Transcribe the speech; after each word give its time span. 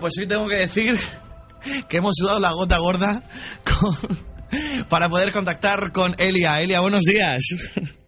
pues 0.00 0.14
hoy 0.18 0.26
tengo 0.26 0.48
que 0.48 0.56
decir 0.56 0.96
que 1.88 1.96
hemos 1.98 2.16
sudado 2.16 2.40
la 2.40 2.52
gota 2.52 2.78
gorda 2.78 3.22
con- 3.64 4.18
para 4.88 5.08
poder 5.08 5.30
contactar 5.32 5.92
con 5.92 6.14
Elia. 6.18 6.60
Elia, 6.60 6.80
buenos 6.80 7.02
días. 7.04 7.38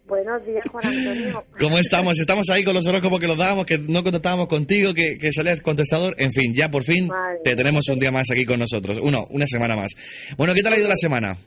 Buenos 0.05 0.45
días, 0.45 0.63
Juan 0.71 0.85
Antonio. 0.85 1.43
¿Cómo 1.59 1.79
estamos? 1.79 2.19
Estamos 2.19 2.49
ahí 2.49 2.63
con 2.63 2.73
los 2.75 2.85
horóscopos 2.85 3.19
que 3.19 3.27
los 3.27 3.37
dábamos, 3.37 3.65
que 3.65 3.77
no 3.79 4.03
contactábamos 4.03 4.47
contigo, 4.47 4.93
que, 4.93 5.15
que 5.17 5.31
salías 5.31 5.61
contestador. 5.61 6.13
En 6.19 6.31
fin, 6.31 6.53
ya 6.53 6.69
por 6.69 6.83
fin 6.83 7.09
te 7.43 7.55
tenemos 7.55 7.87
un 7.89 7.99
día 7.99 8.11
más 8.11 8.29
aquí 8.29 8.45
con 8.45 8.59
nosotros. 8.59 8.99
Uno, 9.01 9.25
una 9.31 9.47
semana 9.47 9.75
más. 9.75 9.91
Bueno, 10.37 10.53
¿qué 10.53 10.61
tal 10.61 10.73
ha 10.73 10.77
ido 10.77 10.89
la 10.89 10.97
semana? 10.97 11.37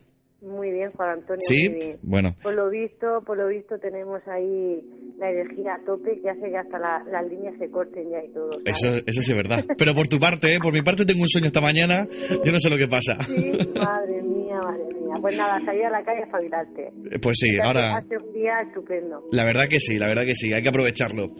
Muy 0.42 0.70
bien, 0.70 0.90
Juan 0.92 1.10
Antonio. 1.18 1.40
¿Sí? 1.40 1.68
Muy 1.68 1.78
bien. 1.78 1.98
Bueno. 2.02 2.36
Por 2.42 2.54
lo 2.54 2.68
visto, 2.68 3.06
por 3.26 3.38
lo 3.38 3.48
visto 3.48 3.78
tenemos 3.78 4.20
ahí 4.28 4.80
la 5.18 5.30
energía 5.30 5.74
a 5.74 5.84
tope 5.84 6.20
que 6.20 6.28
hace 6.28 6.50
que 6.50 6.56
hasta 6.58 6.78
la- 6.78 7.02
las 7.10 7.26
líneas 7.26 7.54
se 7.58 7.70
corten 7.70 8.10
ya 8.10 8.22
y 8.22 8.28
todo. 8.32 8.50
¿sabes? 8.52 8.64
Eso, 8.84 8.88
eso 9.06 9.22
sí 9.22 9.32
es 9.32 9.36
verdad. 9.36 9.64
Pero 9.78 9.94
por 9.94 10.08
tu 10.08 10.18
parte, 10.18 10.54
¿eh? 10.54 10.58
por 10.62 10.72
mi 10.74 10.82
parte 10.82 11.06
tengo 11.06 11.22
un 11.22 11.28
sueño 11.28 11.46
esta 11.46 11.60
mañana, 11.62 12.06
yo 12.44 12.52
no 12.52 12.58
sé 12.58 12.68
lo 12.68 12.76
que 12.76 12.86
pasa. 12.86 13.16
Sí, 13.24 13.50
madre 13.80 14.22
mía, 14.22 14.60
madre 14.62 14.84
mía. 14.94 15.14
Pues 15.22 15.36
nada, 15.38 15.58
salir 15.64 15.84
a 15.86 15.90
la 15.90 16.04
calle 16.04 16.20
a 16.20 16.24
espabilarte. 16.26 16.92
Pues 17.22 17.36
sí, 17.40 17.58
ahora... 17.58 17.96
Hace 17.96 18.18
un 18.18 18.32
día 18.34 18.60
estupendo. 18.60 19.24
La 19.32 19.44
verdad 19.44 19.66
que 19.68 19.80
sí, 19.80 19.96
la 19.98 20.06
verdad 20.08 20.24
que 20.26 20.34
sí, 20.34 20.52
hay 20.52 20.62
que 20.62 20.68
aprovecharlo. 20.68 21.30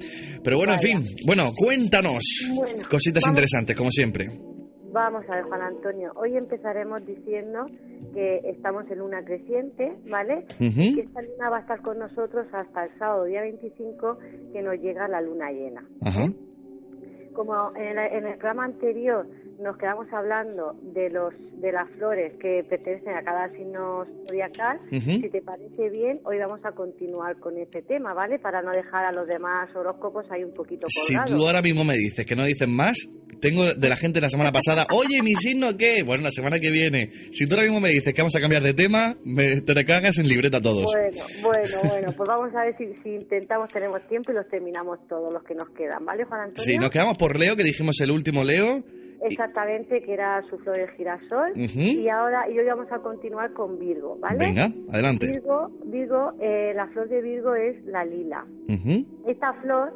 Pero 0.43 0.57
bueno, 0.57 0.73
en 0.73 0.81
fin, 0.81 1.05
bueno, 1.27 1.53
cuéntanos 1.55 2.25
Bueno, 2.57 2.83
cositas 2.91 3.23
vamos. 3.23 3.37
interesantes, 3.37 3.77
como 3.77 3.91
siempre. 3.91 4.27
Vamos 4.97 5.25
a 5.29 5.37
ver, 5.37 5.45
Juan 5.45 5.61
Antonio. 5.61 6.11
Hoy 6.17 6.37
empezaremos 6.39 7.05
diciendo 7.05 7.67
que 8.15 8.41
estamos 8.49 8.91
en 8.91 8.99
luna 9.01 9.23
creciente, 9.25 9.93
¿vale? 10.11 10.47
Que 10.59 11.03
esta 11.03 11.21
luna 11.21 11.51
va 11.51 11.59
a 11.59 11.61
estar 11.61 11.83
con 11.83 11.99
nosotros 11.99 12.47
hasta 12.51 12.85
el 12.85 12.99
sábado, 12.99 13.25
día 13.25 13.43
25, 13.43 14.17
que 14.55 14.63
nos 14.63 14.81
llega 14.81 15.07
la 15.07 15.21
luna 15.21 15.51
llena. 15.53 15.85
Ajá. 16.03 16.25
Como 17.35 17.77
en, 17.77 17.99
el- 17.99 18.13
en 18.13 18.27
el 18.27 18.39
programa 18.39 18.65
anterior 18.65 19.27
nos 19.61 19.77
quedamos 19.77 20.07
hablando 20.13 20.73
de 20.95 21.11
los 21.11 21.35
de 21.61 21.73
las 21.73 21.91
flores 21.99 22.33
que 22.41 22.65
pertenecen 22.69 23.15
a 23.17 23.23
cada 23.23 23.51
signo 23.51 24.05
zodiacal, 24.27 24.79
si 24.91 25.29
te 25.31 25.43
parece 25.43 25.91
bien, 25.91 26.21
hoy 26.25 26.39
vamos 26.39 26.61
a 26.65 26.73
continuar 26.73 27.39
con 27.39 27.59
este 27.59 27.83
tema, 27.83 28.15
¿vale? 28.15 28.39
Para 28.39 28.63
no 28.63 28.71
dejar 28.73 29.05
a 29.05 29.13
los 29.13 29.27
demás 29.27 29.69
horóscopos 29.77 30.25
ahí 30.31 30.43
un 30.45 30.53
poquito 30.55 30.87
Si 30.89 31.15
colgados. 31.15 31.39
tú 31.39 31.47
ahora 31.47 31.61
mismo 31.61 31.85
me 31.85 31.95
dices 31.95 32.25
que 32.27 32.37
no 32.37 32.45
dicen 32.45 32.75
más, 32.75 32.97
tengo 33.41 33.75
de 33.75 33.89
la 33.89 33.97
gente 33.97 34.21
la 34.21 34.29
semana 34.29 34.53
pasada, 34.53 34.87
oye, 34.93 35.23
¿mi 35.23 35.33
signo 35.35 35.77
qué? 35.77 36.03
Bueno, 36.03 36.25
la 36.25 36.31
semana 36.31 36.59
que 36.59 36.71
viene. 36.71 37.11
Si 37.33 37.47
tú 37.47 37.55
ahora 37.55 37.65
mismo 37.65 37.81
me 37.81 37.91
dices 37.91 38.13
que 38.13 38.23
vamos 38.23 38.37
a 38.37 38.41
cambiar 38.41 38.63
de 38.63 38.75
tema, 38.75 39.17
me, 39.25 39.61
te 39.61 39.85
cagas 39.85 40.19
en 40.19 40.29
libreta 40.29 40.61
todos. 40.61 40.85
Bueno, 40.85 41.23
bueno, 41.43 41.89
bueno, 41.89 42.15
pues 42.17 42.29
vamos 42.29 42.55
a 42.55 42.65
ver 42.65 42.77
si, 42.77 43.03
si 43.03 43.11
intentamos, 43.11 43.69
tenemos 43.73 44.07
tiempo 44.09 44.33
y 44.33 44.35
los 44.35 44.49
terminamos 44.49 44.99
todos 45.09 45.33
los 45.33 45.43
que 45.45 45.55
nos 45.55 45.69
quedan, 45.71 46.05
¿vale, 46.05 46.25
Juan 46.25 46.41
Antonio? 46.43 46.65
Sí, 46.65 46.79
nos 46.79 46.91
quedamos 46.91 47.17
por 47.19 47.39
Leo, 47.39 47.57
que 47.57 47.65
dijimos 47.65 47.97
el 48.01 48.11
último 48.11 48.45
Leo. 48.45 48.85
Exactamente, 49.23 50.03
que 50.03 50.13
era 50.13 50.43
su 50.49 50.59
flor 50.59 50.77
de 50.77 50.89
girasol. 50.97 51.53
Y 51.57 52.07
ahora, 52.11 52.49
y 52.51 52.59
hoy 52.59 52.67
vamos 52.67 52.87
a 52.91 52.99
continuar 52.99 53.53
con 53.53 53.79
Virgo, 53.79 54.19
¿vale? 54.19 54.39
Venga, 54.39 54.69
adelante. 54.93 55.27
Virgo, 55.27 55.71
Virgo 55.85 56.33
eh, 56.41 56.73
la 56.75 56.87
flor 56.89 57.09
de 57.09 57.23
Virgo 57.23 57.55
es 57.55 57.83
la 57.87 58.05
lila. 58.05 58.45
Esta 59.27 59.53
flor, 59.63 59.93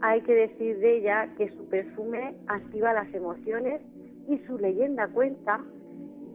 hay 0.00 0.20
que 0.22 0.34
decir 0.34 0.78
de 0.78 0.98
ella 0.98 1.28
que 1.36 1.48
su 1.50 1.68
perfume 1.68 2.34
activa 2.46 2.92
las 2.92 3.12
emociones 3.14 3.80
y 4.28 4.38
su 4.46 4.58
leyenda 4.58 5.08
cuenta 5.08 5.60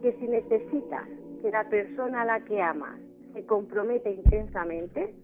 que 0.02 0.12
si 0.14 0.28
necesitas 0.28 1.08
que 1.42 1.50
la 1.50 1.68
persona 1.68 2.22
a 2.22 2.24
la 2.24 2.40
que 2.44 2.60
amas 2.60 2.98
se 3.32 3.44
comprometa 3.46 4.10
intensamente 4.10 5.14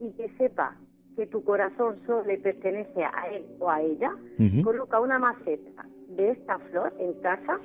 y 0.00 0.12
que 0.12 0.28
sepa 0.36 0.76
que 1.16 1.26
tu 1.26 1.44
corazón 1.44 2.00
solo 2.06 2.24
le 2.24 2.38
pertenece 2.38 3.04
a 3.04 3.28
él 3.32 3.44
o 3.60 3.70
a 3.70 3.80
ella, 3.80 4.10
coloca 4.64 5.00
una 5.00 5.18
maceta 5.18 5.86
de 6.08 6.30
esta 6.30 6.58
flor 6.58 6.92
en 6.98 7.12
casa 7.20 7.60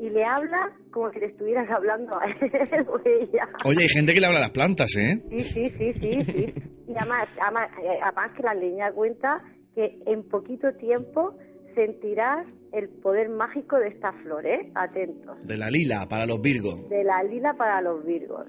y 0.00 0.08
le 0.10 0.24
habla 0.24 0.72
como 0.90 1.10
si 1.12 1.20
le 1.20 1.26
estuvieras 1.26 1.70
hablando 1.70 2.16
a 2.18 2.24
él 2.24 2.86
o 2.88 2.98
ella. 3.04 3.48
Oye, 3.64 3.82
hay 3.82 3.88
gente 3.88 4.14
que 4.14 4.20
le 4.20 4.26
habla 4.26 4.38
a 4.38 4.42
las 4.42 4.50
plantas, 4.50 4.96
¿eh? 4.96 5.22
Sí, 5.30 5.42
sí, 5.42 5.68
sí, 5.68 5.92
sí, 5.94 6.20
sí. 6.22 6.52
Y 6.86 6.96
además, 6.96 7.28
además, 7.40 7.70
eh, 7.82 7.98
además 8.02 8.32
que 8.36 8.42
la 8.42 8.54
leña 8.54 8.92
cuenta 8.92 9.42
que 9.74 9.98
en 10.06 10.22
poquito 10.28 10.72
tiempo 10.74 11.34
sentirás 11.74 12.46
el 12.72 12.88
poder 12.88 13.28
mágico 13.28 13.78
de 13.78 13.88
esta 13.88 14.12
flor, 14.12 14.46
¿eh? 14.46 14.70
Atentos. 14.74 15.36
De 15.46 15.56
la 15.56 15.70
lila, 15.70 16.06
para 16.08 16.26
los 16.26 16.40
Virgos. 16.40 16.88
De 16.88 17.04
la 17.04 17.22
lila 17.22 17.54
para 17.54 17.80
los 17.80 18.04
virgos. 18.04 18.46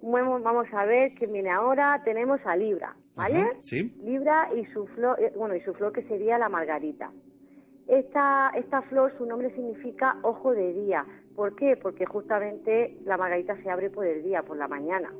Bueno, 0.00 0.38
vamos 0.40 0.66
a 0.72 0.84
ver 0.84 1.14
que 1.14 1.26
viene 1.26 1.50
ahora. 1.50 2.02
Tenemos 2.04 2.40
a 2.44 2.56
Libra, 2.56 2.94
¿vale? 3.14 3.40
Ajá, 3.40 3.50
sí. 3.60 3.94
Libra 4.02 4.48
y 4.54 4.64
su 4.66 4.86
flor, 4.88 5.18
eh, 5.20 5.32
bueno, 5.36 5.54
y 5.56 5.60
su 5.60 5.72
flor 5.74 5.92
que 5.92 6.02
sería 6.02 6.38
la 6.38 6.48
margarita. 6.48 7.10
Esta, 7.86 8.50
esta 8.56 8.82
flor, 8.82 9.12
su 9.18 9.26
nombre 9.26 9.54
significa 9.54 10.16
ojo 10.22 10.52
de 10.52 10.72
día. 10.72 11.06
¿Por 11.34 11.54
qué? 11.56 11.76
Porque 11.76 12.06
justamente 12.06 12.96
la 13.04 13.16
margarita 13.16 13.56
se 13.62 13.70
abre 13.70 13.90
por 13.90 14.06
el 14.06 14.22
día, 14.22 14.42
por 14.42 14.56
la 14.56 14.68
mañana. 14.68 15.12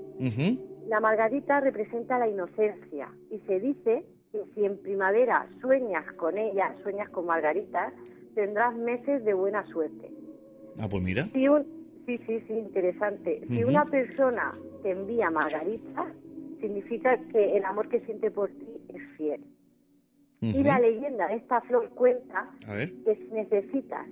La 0.86 1.00
margarita 1.00 1.60
representa 1.60 2.18
la 2.18 2.28
inocencia 2.28 3.08
y 3.30 3.38
se 3.40 3.60
dice 3.60 4.04
que 4.34 4.44
si 4.52 4.64
en 4.64 4.76
primavera 4.78 5.46
sueñas 5.60 6.04
con 6.14 6.36
ella, 6.36 6.74
sueñas 6.82 7.08
con 7.10 7.26
margaritas, 7.26 7.92
tendrás 8.34 8.74
meses 8.74 9.24
de 9.24 9.32
buena 9.32 9.64
suerte. 9.68 10.10
Ah, 10.80 10.88
pues 10.90 11.04
mira. 11.04 11.28
Si 11.32 11.46
un, 11.46 11.64
sí, 12.04 12.18
sí, 12.26 12.40
sí, 12.48 12.52
interesante. 12.52 13.42
Si 13.48 13.62
una 13.62 13.84
persona 13.84 14.52
te 14.82 14.90
envía 14.90 15.30
margaritas, 15.30 16.06
significa 16.60 17.16
que 17.30 17.56
el 17.56 17.64
amor 17.64 17.88
que 17.88 18.00
siente 18.00 18.32
por 18.32 18.50
ti 18.50 18.66
es 18.88 19.02
fiel. 19.16 19.40
Y 20.40 20.64
la 20.64 20.80
leyenda 20.80 21.28
de 21.28 21.36
esta 21.36 21.60
flor 21.62 21.88
cuenta 21.90 22.50
que 22.66 23.16
si 23.16 23.32
necesitas 23.32 24.06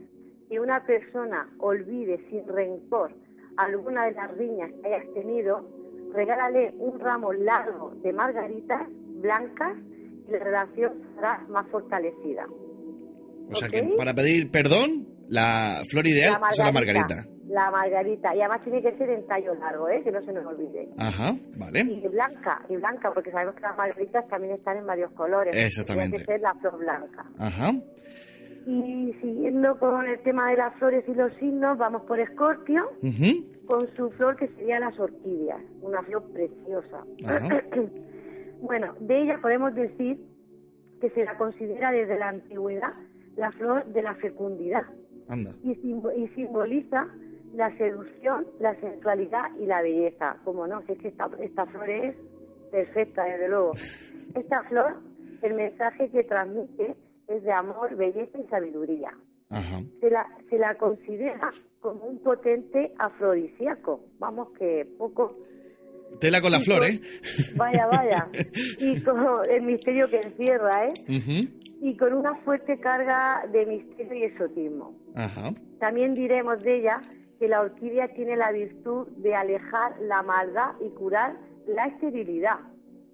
que 0.48 0.60
una 0.60 0.86
persona 0.86 1.50
olvide 1.58 2.24
sin 2.30 2.46
rencor 2.46 3.12
alguna 3.56 4.06
de 4.06 4.12
las 4.12 4.34
riñas 4.38 4.70
que 4.80 4.86
hayas 4.86 5.12
tenido, 5.14 5.68
regálale 6.14 6.72
un 6.78 7.00
ramo 7.00 7.32
largo 7.32 7.92
de 8.02 8.12
margaritas 8.12 8.88
blancas 9.20 9.76
la 10.32 10.44
relación 10.44 10.92
será 11.14 11.38
más 11.48 11.66
fortalecida. 11.68 12.46
O 13.50 13.54
sea 13.54 13.68
que 13.68 13.82
para 13.96 14.14
pedir 14.14 14.50
perdón, 14.50 15.06
la 15.28 15.82
flor 15.90 16.06
ideal 16.06 16.40
es 16.50 16.58
la 16.58 16.72
margarita. 16.72 17.26
La 17.48 17.70
margarita. 17.70 18.34
Y 18.34 18.40
además 18.40 18.62
tiene 18.62 18.80
que 18.80 18.96
ser 18.96 19.10
en 19.10 19.26
tallo 19.26 19.54
largo, 19.54 19.88
¿eh? 19.88 20.02
que 20.02 20.10
no 20.10 20.22
se 20.22 20.32
nos 20.32 20.46
olvide. 20.46 20.88
Ajá, 20.96 21.36
vale. 21.58 21.80
Y 21.80 22.08
blanca, 22.08 22.62
y 22.68 22.76
blanca, 22.76 23.12
porque 23.12 23.30
sabemos 23.30 23.54
que 23.56 23.60
las 23.60 23.76
margaritas 23.76 24.26
también 24.28 24.54
están 24.54 24.78
en 24.78 24.86
varios 24.86 25.12
colores. 25.12 25.54
Exactamente. 25.54 26.18
Tiene 26.18 26.24
que 26.26 26.32
ser 26.32 26.40
la 26.40 26.54
flor 26.54 26.78
blanca. 26.78 27.26
Ajá. 27.38 27.72
Y 28.66 29.12
siguiendo 29.20 29.78
con 29.78 30.06
el 30.06 30.22
tema 30.22 30.50
de 30.50 30.56
las 30.56 30.74
flores 30.76 31.04
y 31.08 31.14
los 31.14 31.34
signos, 31.34 31.76
vamos 31.76 32.02
por 32.02 32.20
Escorpio, 32.20 32.90
con 33.66 33.80
su 33.96 34.10
flor 34.12 34.36
que 34.36 34.48
sería 34.48 34.78
las 34.78 34.98
orquídeas, 34.98 35.60
una 35.82 36.02
flor 36.02 36.22
preciosa. 36.32 37.04
Ajá. 37.26 37.62
bueno, 38.62 38.94
de 39.00 39.22
ella 39.22 39.38
podemos 39.42 39.74
decir 39.74 40.18
que 41.00 41.10
se 41.10 41.24
la 41.24 41.36
considera 41.36 41.90
desde 41.92 42.18
la 42.18 42.28
antigüedad 42.28 42.92
la 43.36 43.50
flor 43.52 43.84
de 43.86 44.02
la 44.02 44.14
fecundidad 44.16 44.84
Anda. 45.28 45.52
y, 45.62 45.74
simbo- 45.76 46.12
y 46.16 46.28
simboliza 46.28 47.08
la 47.54 47.76
seducción, 47.76 48.46
la 48.60 48.74
sensualidad 48.80 49.54
y 49.58 49.66
la 49.66 49.82
belleza. 49.82 50.36
Como 50.44 50.66
no, 50.66 50.80
si 50.82 50.92
es 50.92 50.98
que 50.98 51.08
esta, 51.08 51.28
esta 51.40 51.66
flor 51.66 51.90
es 51.90 52.16
perfecta, 52.70 53.24
desde 53.24 53.48
luego. 53.48 53.72
Esta 54.34 54.62
flor, 54.64 54.96
el 55.42 55.54
mensaje 55.54 56.08
que 56.10 56.24
transmite 56.24 56.96
es 57.28 57.42
de 57.42 57.52
amor, 57.52 57.94
belleza 57.96 58.38
y 58.38 58.46
sabiduría. 58.48 59.10
Ajá. 59.50 59.80
Se 60.00 60.08
la, 60.08 60.26
se 60.48 60.56
la 60.58 60.74
considera 60.78 61.50
como 61.80 62.04
un 62.06 62.18
potente 62.22 62.94
afrodisíaco. 62.98 64.00
Vamos 64.18 64.50
que 64.58 64.86
poco... 64.98 65.36
Tela 66.20 66.40
con 66.40 66.52
la 66.52 66.60
flor, 66.60 66.84
¿eh? 66.84 67.00
Vaya, 67.56 67.86
vaya. 67.86 68.28
Y 68.78 69.00
con 69.02 69.16
el 69.50 69.62
misterio 69.62 70.08
que 70.08 70.18
encierra, 70.18 70.86
¿eh? 70.86 70.92
Y 71.80 71.96
con 71.96 72.12
una 72.12 72.34
fuerte 72.44 72.78
carga 72.78 73.42
de 73.52 73.66
misterio 73.66 74.14
y 74.14 74.22
exotismo. 74.24 74.96
Ajá. 75.16 75.52
También 75.80 76.14
diremos 76.14 76.62
de 76.62 76.78
ella 76.78 77.00
que 77.40 77.48
la 77.48 77.60
orquídea 77.60 78.06
tiene 78.14 78.36
la 78.36 78.52
virtud 78.52 79.08
de 79.16 79.34
alejar 79.34 79.98
la 80.00 80.22
maldad 80.22 80.74
y 80.80 80.90
curar 80.90 81.34
la 81.66 81.86
esterilidad. 81.86 82.60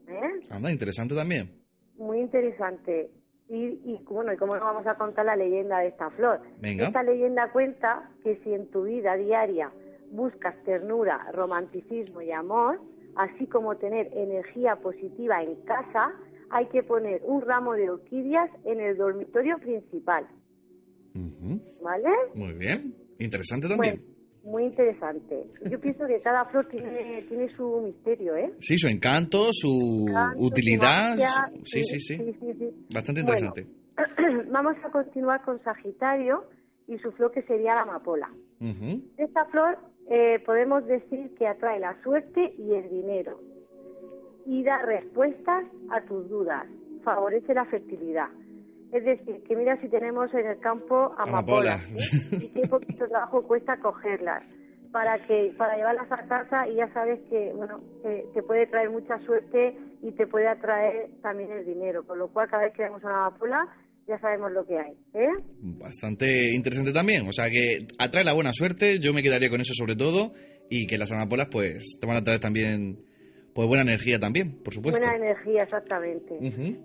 ¿eh? 0.07 0.41
Anda, 0.51 0.71
interesante 0.71 1.15
también. 1.15 1.51
Muy 1.97 2.21
interesante. 2.21 3.11
Y, 3.49 3.81
y 3.85 3.99
bueno, 4.05 4.33
y 4.35 4.37
cómo 4.37 4.55
no 4.55 4.61
vamos 4.63 4.87
a 4.87 4.97
contar 4.97 5.25
la 5.25 5.35
leyenda 5.35 5.79
de 5.79 5.89
esta 5.89 6.11
flor. 6.11 6.43
Venga. 6.61 6.89
Esta 6.89 7.03
leyenda 7.03 7.51
cuenta 7.53 8.11
que 8.23 8.37
si 8.45 8.53
en 8.53 8.71
tu 8.71 8.83
vida 8.83 9.17
diaria 9.17 9.73
buscas 10.11 10.55
ternura, 10.65 11.31
romanticismo 11.33 12.21
y 12.23 12.31
amor, 12.33 12.81
así 13.17 13.47
como 13.47 13.77
tener 13.77 14.09
energía 14.17 14.77
positiva 14.77 15.43
en 15.43 15.57
casa, 15.63 16.13
hay 16.51 16.67
que 16.69 16.83
poner 16.83 17.21
un 17.25 17.43
ramo 17.43 17.75
de 17.75 17.91
orquídeas 17.91 18.51
en 18.65 18.81
el 18.81 18.97
dormitorio 18.97 19.59
principal. 19.59 20.27
¿Vale? 21.83 22.09
Muy 22.35 22.53
bien. 22.55 22.95
Interesante 23.19 23.69
también. 23.69 23.97
Bueno, 23.97 24.15
muy 24.45 24.65
interesante. 24.65 25.45
Yo 25.71 25.81
pienso 25.81 26.07
que 26.07 26.21
cada 26.21 26.45
flor 26.47 26.69
tiene, 26.69 27.23
tiene 27.29 27.49
su 27.57 27.81
misterio, 27.81 28.37
¿eh? 28.37 28.53
Sí, 28.61 28.79
su 28.79 28.89
encanto, 28.89 29.49
su 29.53 30.07
utilidad. 30.37 31.11
magia, 31.11 31.29
su- 31.55 31.65
Sí, 31.65 31.83
sí, 31.85 31.99
sí. 32.01 32.17
sí, 32.17 32.53
sí. 32.59 32.87
Bastante 32.95 33.23
Bueno, 33.23 33.49
interesante. 33.57 34.47
vamos 34.53 34.77
a 34.85 34.91
continuar 34.91 35.43
con 35.43 35.61
Sagitario 35.65 36.45
y 36.87 36.99
su 36.99 37.11
flor 37.13 37.33
que 37.33 37.43
sería 37.43 37.75
la 37.75 37.83
amapola. 37.83 38.31
Esta 39.17 39.45
flor 39.47 39.77
eh, 40.11 40.43
podemos 40.45 40.87
decir 40.87 41.35
que 41.35 41.47
atrae 41.47 41.79
la 41.81 42.01
suerte 42.03 42.55
y 42.59 42.75
el 42.75 42.89
dinero 42.89 43.41
y 44.47 44.63
da 44.63 44.79
respuestas 44.79 45.65
a 45.91 46.01
tus 46.03 46.29
dudas, 46.29 46.67
favorece 47.05 47.53
la 47.53 47.67
fertilidad. 47.67 48.29
Es 48.93 49.05
decir, 49.05 49.43
que 49.43 49.55
mira 49.55 49.79
si 49.83 49.89
tenemos 49.89 50.33
en 50.33 50.47
el 50.47 50.59
campo 50.61 51.15
amapolas. 51.19 51.83
¿eh? 51.91 52.39
y 52.41 52.49
qué 52.49 52.67
poquito 52.67 53.07
trabajo 53.07 53.43
cuesta 53.43 53.79
cogerlas 53.81 54.43
para 54.91 55.19
que 55.27 55.55
para 55.59 55.77
llevarlas 55.77 56.11
a 56.11 56.27
casa 56.27 56.67
y 56.67 56.77
ya 56.77 56.91
sabes 56.95 57.21
que 57.29 57.53
bueno 57.55 57.81
que 58.03 58.27
te 58.33 58.43
puede 58.43 58.67
traer 58.67 58.89
mucha 58.89 59.19
suerte 59.27 59.77
y 60.01 60.13
te 60.13 60.27
puede 60.27 60.49
atraer 60.49 61.11
también 61.21 61.53
el 61.53 61.67
dinero, 61.67 62.07
con 62.07 62.19
lo 62.19 62.29
cual 62.29 62.49
cada 62.49 62.63
vez 62.63 62.73
que 62.73 62.85
vemos 62.85 63.05
una 63.05 63.27
amapola 63.27 63.69
ya 64.09 64.19
sabemos 64.19 64.51
lo 64.53 64.65
que 64.65 64.79
hay, 64.79 64.93
¿eh? 65.15 65.29
Bastante 65.61 66.55
interesante 66.55 66.93
también. 66.93 67.29
O 67.29 67.33
sea 67.33 67.51
que 67.51 67.87
atrae 67.99 68.25
la 68.25 68.33
buena 68.33 68.53
suerte, 68.53 68.99
yo 69.01 69.13
me 69.13 69.23
quedaría 69.23 69.51
con 69.51 69.61
eso 69.61 69.75
sobre 69.75 69.97
todo. 69.97 70.33
Y 70.71 70.87
que 70.87 70.99
las 70.99 71.11
amapolas 71.13 71.49
pues 71.51 71.99
te 72.01 72.07
van 72.07 72.17
a 72.17 72.23
traer 72.23 72.41
también 72.41 73.05
pues 73.55 73.67
buena 73.67 73.83
energía 73.83 74.19
también, 74.19 74.63
por 74.63 74.73
supuesto. 74.75 75.01
Buena 75.01 75.17
energía, 75.17 75.63
exactamente. 75.63 76.39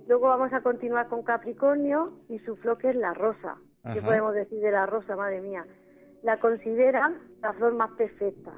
Luego 0.08 0.28
vamos 0.28 0.52
a 0.54 0.62
continuar 0.62 1.08
con 1.08 1.24
Capricornio 1.24 2.20
y 2.30 2.40
su 2.40 2.56
flor 2.58 2.78
que 2.78 2.90
es 2.90 2.96
la 2.96 3.14
rosa. 3.14 3.56
¿Qué 3.84 4.00
Ajá. 4.00 4.02
podemos 4.02 4.34
decir 4.34 4.60
de 4.60 4.72
la 4.72 4.86
rosa, 4.86 5.16
madre 5.16 5.42
mía? 5.42 5.66
La 6.24 6.40
consideran 6.40 7.18
la 7.42 7.54
flor 7.54 7.76
más 7.76 7.92
perfecta. 7.98 8.54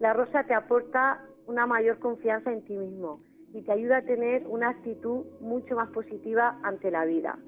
La 0.00 0.12
rosa 0.12 0.44
te 0.44 0.54
aporta 0.54 1.24
una 1.46 1.66
mayor 1.66 2.00
confianza 2.00 2.52
en 2.52 2.64
ti 2.64 2.76
mismo 2.76 3.20
y 3.54 3.62
te 3.62 3.72
ayuda 3.72 3.98
a 3.98 4.02
tener 4.02 4.44
una 4.48 4.70
actitud 4.70 5.24
mucho 5.40 5.76
más 5.76 5.88
positiva 5.90 6.58
ante 6.64 6.90
la 6.90 7.04
vida. 7.04 7.38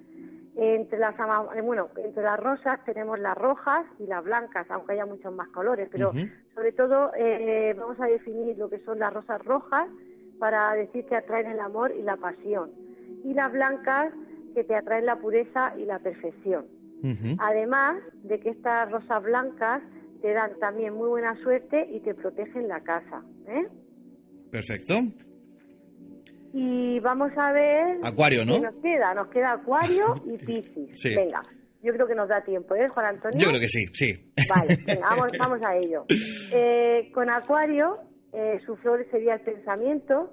Entre 0.59 0.99
las, 0.99 1.15
eh, 1.15 1.61
bueno, 1.63 1.89
entre 1.97 2.23
las 2.23 2.41
rosas 2.41 2.83
tenemos 2.87 3.19
las 3.19 3.37
rojas 3.37 3.85
y 3.99 4.07
las 4.07 4.25
blancas, 4.25 4.67
aunque 4.71 4.95
haya 4.95 5.05
muchos 5.05 5.35
más 5.35 5.49
colores, 5.49 5.89
pero 5.93 6.13
sobre 6.55 6.73
todo 6.73 7.13
eh, 7.15 7.75
vamos 7.79 8.01
a 8.01 8.07
definir 8.07 8.57
lo 8.57 8.71
que 8.71 8.79
son 8.81 8.99
las 8.99 9.13
rosas 9.13 9.45
rojas 9.45 9.87
para 10.39 10.73
decir 10.73 11.05
que 11.07 11.17
atraen 11.17 11.51
el 11.51 11.61
amor 11.61 11.93
y 11.93 12.03
la 12.03 12.17
pasión, 12.17 12.71
y 13.23 13.35
las 13.35 13.53
blancas 13.53 14.15
que 14.55 14.65
te 14.65 14.75
atraen 14.75 15.05
la 15.05 15.17
pureza 15.17 15.75
y 15.77 15.85
la 15.85 15.99
perfección. 15.99 16.67
Además 17.39 18.03
de 18.25 18.41
que 18.41 18.51
estas 18.51 18.91
rosas 18.91 19.23
blancas 19.23 19.83
te 20.23 20.33
dan 20.33 20.59
también 20.59 20.95
muy 20.95 21.09
buena 21.09 21.37
suerte 21.43 21.87
y 21.91 22.01
te 22.01 22.15
protegen 22.15 22.67
la 22.67 22.81
casa. 22.81 23.23
¿eh? 23.47 23.69
Perfecto. 24.51 24.95
Y 26.59 27.01
vamos 27.01 27.31
a 27.37 27.53
ver 27.53 27.99
Acuario, 28.03 28.43
¿no? 28.47 28.55
qué 28.55 28.61
nos 28.61 28.75
queda. 28.77 29.13
Nos 29.15 29.29
queda 29.29 29.53
Acuario 29.53 30.15
y 30.27 30.39
Piscis. 30.39 30.91
Sí. 30.99 31.15
Venga, 31.15 31.43
yo 31.83 31.93
creo 31.93 32.07
que 32.07 32.15
nos 32.15 32.29
da 32.29 32.43
tiempo, 32.43 32.75
¿eh, 32.75 32.89
Juan 32.89 33.07
Antonio? 33.07 33.39
Yo 33.39 33.49
creo 33.49 33.61
que 33.61 33.69
sí, 33.69 33.85
sí. 33.93 34.33
Vale, 34.49 34.79
venga, 34.87 35.07
vamos, 35.11 35.33
vamos 35.39 35.61
a 35.67 35.77
ello. 35.77 36.07
Eh, 36.53 37.11
con 37.13 37.29
Acuario, 37.29 37.99
eh, 38.33 38.59
su 38.65 38.75
flor 38.77 39.07
sería 39.11 39.35
el 39.35 39.41
pensamiento. 39.43 40.33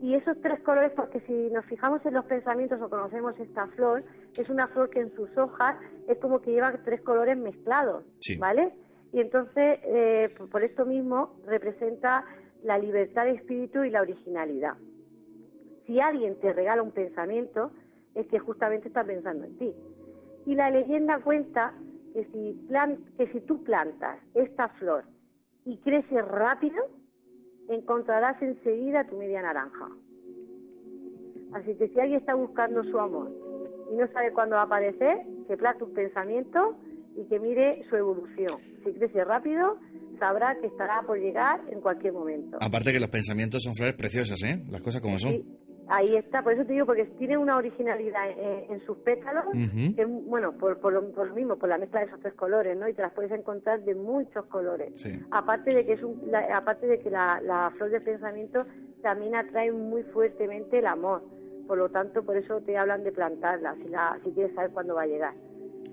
Y 0.00 0.14
esos 0.14 0.40
tres 0.40 0.60
colores, 0.60 0.92
porque 0.96 1.20
si 1.26 1.32
nos 1.50 1.66
fijamos 1.66 2.00
en 2.06 2.14
los 2.14 2.24
pensamientos 2.24 2.80
o 2.80 2.88
conocemos 2.88 3.38
esta 3.38 3.66
flor, 3.76 4.04
es 4.38 4.48
una 4.48 4.68
flor 4.68 4.88
que 4.88 5.00
en 5.00 5.12
sus 5.16 5.28
hojas 5.36 5.76
es 6.08 6.16
como 6.18 6.40
que 6.40 6.52
lleva 6.52 6.72
tres 6.84 7.02
colores 7.02 7.36
mezclados, 7.36 8.04
Sí. 8.20 8.36
¿vale? 8.38 8.72
Y 9.12 9.20
entonces, 9.20 9.80
eh, 9.84 10.32
por 10.50 10.62
esto 10.62 10.86
mismo, 10.86 11.40
representa 11.46 12.24
la 12.62 12.78
libertad 12.78 13.24
de 13.24 13.32
espíritu 13.32 13.82
y 13.84 13.90
la 13.90 14.00
originalidad. 14.02 14.74
Si 15.88 15.98
alguien 16.00 16.38
te 16.38 16.52
regala 16.52 16.82
un 16.82 16.92
pensamiento, 16.92 17.72
es 18.14 18.26
que 18.28 18.38
justamente 18.38 18.86
está 18.88 19.02
pensando 19.04 19.44
en 19.46 19.56
ti. 19.58 19.74
Y 20.46 20.54
la 20.54 20.70
leyenda 20.70 21.18
cuenta 21.20 21.72
que 22.12 22.24
si, 22.26 22.52
plan- 22.68 22.98
que 23.16 23.26
si 23.32 23.40
tú 23.40 23.64
plantas 23.64 24.18
esta 24.34 24.68
flor 24.78 25.04
y 25.64 25.78
crece 25.78 26.20
rápido, 26.22 26.76
encontrarás 27.70 28.40
enseguida 28.42 29.04
tu 29.08 29.16
media 29.16 29.40
naranja. 29.42 29.88
Así 31.54 31.74
que 31.76 31.88
si 31.88 31.98
alguien 32.00 32.20
está 32.20 32.34
buscando 32.34 32.84
su 32.84 32.98
amor 32.98 33.30
y 33.90 33.96
no 33.96 34.06
sabe 34.12 34.32
cuándo 34.32 34.56
va 34.56 34.62
a 34.62 34.66
aparecer, 34.66 35.18
que 35.46 35.56
plante 35.56 35.84
un 35.84 35.94
pensamiento 35.94 36.76
y 37.16 37.24
que 37.24 37.40
mire 37.40 37.82
su 37.88 37.96
evolución. 37.96 38.60
Si 38.84 38.92
crece 38.92 39.24
rápido, 39.24 39.78
sabrá 40.18 40.54
que 40.60 40.66
estará 40.66 41.02
por 41.06 41.18
llegar 41.18 41.60
en 41.70 41.80
cualquier 41.80 42.12
momento. 42.12 42.58
Aparte 42.60 42.92
que 42.92 43.00
los 43.00 43.08
pensamientos 43.10 43.62
son 43.62 43.74
flores 43.74 43.94
preciosas, 43.96 44.42
¿eh? 44.44 44.62
Las 44.70 44.82
cosas 44.82 45.00
como 45.00 45.18
son. 45.18 45.32
Ahí 45.90 46.16
está, 46.16 46.42
por 46.42 46.52
eso 46.52 46.64
te 46.66 46.72
digo, 46.74 46.84
porque 46.86 47.04
tiene 47.18 47.38
una 47.38 47.56
originalidad 47.56 48.30
en, 48.30 48.72
en 48.72 48.80
sus 48.84 48.98
pétalos, 48.98 49.44
que, 49.96 50.04
bueno, 50.04 50.52
por, 50.52 50.78
por, 50.80 50.92
lo, 50.92 51.10
por 51.12 51.28
lo 51.28 51.34
mismo, 51.34 51.56
por 51.56 51.68
la 51.70 51.78
mezcla 51.78 52.00
de 52.00 52.06
esos 52.06 52.20
tres 52.20 52.34
colores, 52.34 52.76
¿no? 52.76 52.88
Y 52.88 52.92
te 52.94 53.02
las 53.02 53.12
puedes 53.12 53.32
encontrar 53.32 53.80
de 53.84 53.94
muchos 53.94 54.44
colores. 54.46 54.90
Sí. 55.00 55.18
Aparte 55.30 55.74
de 55.74 55.86
que 55.86 55.94
es 55.94 56.02
un, 56.02 56.20
la- 56.30 56.56
aparte 56.56 56.86
de 56.86 56.98
que 56.98 57.10
la, 57.10 57.40
la 57.42 57.70
flor 57.76 57.90
del 57.90 58.02
pensamiento 58.02 58.66
también 59.02 59.34
atrae 59.34 59.72
muy 59.72 60.02
fuertemente 60.04 60.78
el 60.80 60.86
amor. 60.86 61.22
Por 61.66 61.78
lo 61.78 61.88
tanto, 61.88 62.22
por 62.22 62.36
eso 62.36 62.60
te 62.60 62.76
hablan 62.76 63.02
de 63.04 63.12
plantarla, 63.12 63.74
si, 63.76 63.88
la, 63.88 64.18
si 64.24 64.30
quieres 64.32 64.54
saber 64.54 64.70
cuándo 64.72 64.94
va 64.94 65.02
a 65.02 65.06
llegar. 65.06 65.34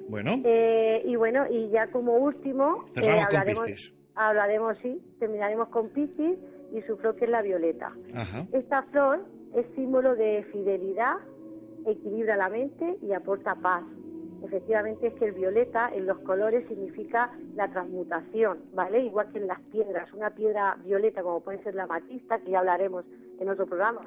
Bueno, 0.09 0.41
Eh, 0.43 1.01
y 1.05 1.15
bueno, 1.15 1.45
y 1.49 1.69
ya 1.69 1.87
como 1.87 2.17
último, 2.17 2.85
eh, 3.01 3.09
hablaremos, 3.21 3.93
hablaremos, 4.15 4.77
sí, 4.81 5.01
terminaremos 5.19 5.69
con 5.69 5.89
Piscis 5.89 6.37
y 6.73 6.81
su 6.83 6.97
flor 6.97 7.15
que 7.15 7.25
es 7.25 7.31
la 7.31 7.41
violeta. 7.41 7.91
ajá. 8.13 8.45
Esta 8.51 8.83
flor 8.83 9.25
es 9.55 9.65
símbolo 9.75 10.15
de 10.15 10.43
fidelidad, 10.51 11.15
equilibra 11.85 12.35
la 12.35 12.49
mente 12.49 12.97
y 13.01 13.13
aporta 13.13 13.55
paz. 13.55 13.83
Efectivamente 14.43 15.07
es 15.07 15.13
que 15.13 15.25
el 15.25 15.31
violeta 15.31 15.89
en 15.93 16.05
los 16.05 16.19
colores 16.19 16.67
significa 16.67 17.31
la 17.55 17.69
transmutación, 17.71 18.59
¿vale? 18.73 18.99
Igual 18.99 19.31
que 19.31 19.39
en 19.39 19.47
las 19.47 19.61
piedras, 19.71 20.11
una 20.13 20.29
piedra 20.31 20.77
violeta 20.83 21.23
como 21.23 21.39
puede 21.39 21.63
ser 21.63 21.73
la 21.73 21.87
matista, 21.87 22.39
que 22.39 22.51
ya 22.51 22.59
hablaremos 22.59 23.05
en 23.39 23.49
otro 23.49 23.65
programa, 23.65 24.01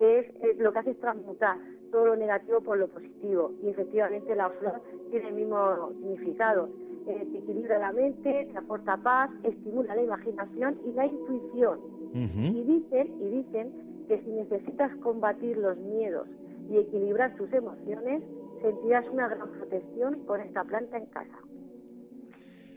es, 0.00 0.26
es 0.42 0.58
lo 0.58 0.72
que 0.72 0.78
hace 0.78 0.90
es 0.92 1.00
transmutar 1.00 1.58
todo 1.92 2.06
lo 2.06 2.16
negativo 2.16 2.60
por 2.62 2.78
lo 2.78 2.88
positivo. 2.88 3.52
Y 3.62 3.68
efectivamente 3.68 4.34
la 4.34 4.48
flor 4.50 4.80
tiene 5.10 5.28
el 5.28 5.34
mismo 5.34 5.90
significado. 6.00 6.68
Eh, 7.06 7.28
te 7.30 7.38
equilibra 7.38 7.78
la 7.78 7.92
mente, 7.92 8.48
te 8.50 8.58
aporta 8.58 8.96
paz, 8.96 9.30
estimula 9.42 9.94
la 9.94 10.02
imaginación 10.02 10.78
y 10.86 10.92
la 10.92 11.06
intuición. 11.06 11.78
Y 12.14 12.62
dicen, 12.62 13.12
y 13.20 13.42
dicen 13.42 13.83
que 14.08 14.20
si 14.22 14.30
necesitas 14.30 14.94
combatir 15.02 15.56
los 15.56 15.76
miedos 15.78 16.28
y 16.70 16.78
equilibrar 16.78 17.34
tus 17.36 17.52
emociones, 17.52 18.22
sentirás 18.62 19.06
una 19.08 19.28
gran 19.28 19.50
protección 19.50 20.24
con 20.26 20.40
esta 20.40 20.64
planta 20.64 20.96
en 20.98 21.06
casa. 21.06 21.38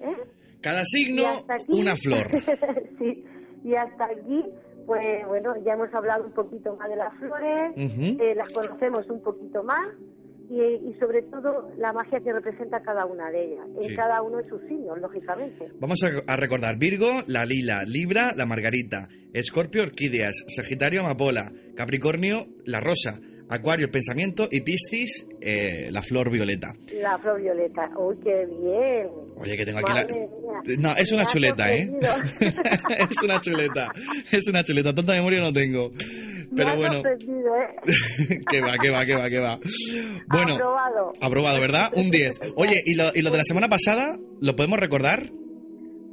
¿Eh? 0.02 0.16
Cada 0.62 0.84
signo, 0.86 1.24
aquí- 1.48 1.80
una 1.80 1.96
flor. 1.96 2.28
sí, 3.00 3.26
y 3.64 3.76
hasta 3.76 4.06
aquí, 4.06 4.44
pues 4.86 5.26
bueno, 5.28 5.56
ya 5.64 5.74
hemos 5.74 5.94
hablado 5.94 6.26
un 6.26 6.32
poquito 6.34 6.76
más 6.76 6.90
de 6.90 6.96
las 6.96 7.14
flores, 7.16 7.74
eh, 7.78 8.36
las 8.36 8.52
conocemos 8.54 9.10
un 9.10 9.22
poquito 9.22 9.64
más 9.64 9.88
y, 10.50 10.90
y 10.90 10.94
sobre 11.00 11.22
todo 11.24 11.70
la 11.78 11.92
magia 11.94 12.20
que 12.20 12.32
representa 12.34 12.82
cada 12.82 13.06
una 13.06 13.30
de 13.32 13.46
ellas, 13.54 13.66
en 13.78 13.84
Sí. 13.84 13.96
cada 13.96 14.22
uno 14.22 14.38
de 14.38 14.48
sus 14.50 14.62
signos, 14.68 15.00
lógicamente. 15.00 15.68
Vamos 15.80 16.00
a, 16.04 16.32
a 16.32 16.36
recordar 16.38 16.78
Virgo, 16.78 17.22
la 17.28 17.46
lila, 17.46 17.84
Libra, 17.86 18.34
la 18.36 18.46
margarita, 18.46 19.08
Escorpio, 19.34 19.84
orquídeas, 19.84 20.34
Sagitario, 20.56 21.02
amapola, 21.02 21.52
Capricornio, 21.76 22.48
la 22.66 22.80
rosa, 22.80 23.20
Acuario, 23.50 23.86
el 23.86 23.92
pensamiento 23.92 24.48
y 24.52 24.60
Piscis, 24.60 25.26
eh, 25.40 25.88
la 25.92 26.02
flor 26.02 26.30
violeta. 26.30 26.74
La 27.02 27.18
flor 27.18 27.42
violeta, 27.42 27.90
uy, 27.98 28.18
qué 28.22 28.46
bien. 28.46 29.08
Oye, 29.38 29.56
que 29.56 29.66
tengo 29.66 29.80
aquí 29.80 29.94
la... 29.94 30.06
Mía. 30.06 30.78
No, 30.80 30.92
es 30.98 31.12
una 31.14 31.26
chuleta, 31.26 31.74
¿eh? 31.74 31.90
es 33.10 33.24
una 33.24 33.40
chuleta, 33.40 33.92
es 34.32 34.48
una 34.50 34.64
chuleta, 34.64 34.94
tanta 34.94 35.14
memoria 35.14 35.40
no 35.40 35.54
tengo. 35.54 35.92
Pero 36.56 36.76
bueno, 36.76 36.98
¿eh? 36.98 38.40
que 38.50 38.62
va, 38.62 38.74
que 38.82 38.90
va, 38.92 39.06
que 39.06 39.16
va, 39.16 39.30
que 39.30 39.40
va. 39.40 39.60
Bueno, 40.30 40.56
Aprobado. 40.56 41.14
aprobado, 41.22 41.62
¿verdad? 41.62 41.92
Un 41.96 42.10
10. 42.10 42.54
Oye, 42.56 42.82
¿y 42.86 42.96
lo, 42.96 43.06
¿y 43.14 43.22
lo 43.22 43.32
de 43.32 43.38
la 43.38 43.44
semana 43.44 43.68
pasada 43.68 44.18
lo 44.42 44.56
podemos 44.56 44.80
recordar? 44.80 45.30